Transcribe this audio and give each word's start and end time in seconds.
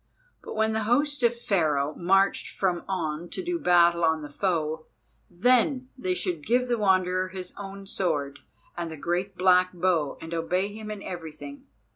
But 0.41 0.55
when 0.55 0.73
the 0.73 0.85
host 0.85 1.21
of 1.21 1.39
Pharaoh 1.39 1.93
marched 1.95 2.49
from 2.49 2.83
On 2.87 3.29
to 3.29 3.43
do 3.43 3.59
battle 3.59 4.03
on 4.03 4.23
the 4.23 4.29
foe, 4.31 4.87
then 5.29 5.89
they 5.95 6.15
should 6.15 6.43
give 6.43 6.67
the 6.67 6.79
Wanderer 6.79 7.27
his 7.29 7.53
own 7.55 7.85
sword 7.85 8.39
and 8.75 8.89
the 8.91 8.97
great 8.97 9.35
black 9.35 9.73
bow, 9.75 10.17
and 10.19 10.33
obey 10.33 10.69
him 10.73 10.89
in 10.89 11.03
everything. 11.03 11.67